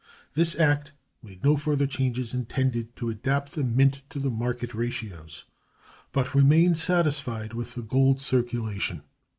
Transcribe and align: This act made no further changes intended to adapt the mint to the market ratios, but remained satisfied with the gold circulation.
This 0.33 0.59
act 0.59 0.93
made 1.21 1.43
no 1.43 1.55
further 1.55 1.85
changes 1.85 2.33
intended 2.33 2.95
to 2.95 3.11
adapt 3.11 3.51
the 3.53 3.63
mint 3.63 4.01
to 4.09 4.17
the 4.17 4.31
market 4.31 4.73
ratios, 4.73 5.45
but 6.11 6.33
remained 6.33 6.79
satisfied 6.79 7.53
with 7.53 7.75
the 7.75 7.83
gold 7.83 8.19
circulation. 8.19 9.03